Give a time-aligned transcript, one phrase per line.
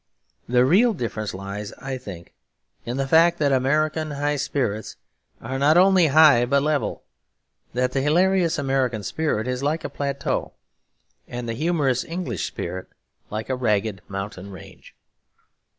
[0.49, 2.33] The real difference lies, I think,
[2.85, 4.95] in the fact that American high spirits
[5.39, 7.03] are not only high but level;
[7.75, 10.53] that the hilarious American spirit is like a plateau,
[11.27, 12.87] and the humorous English spirit
[13.29, 14.95] like a ragged mountain range.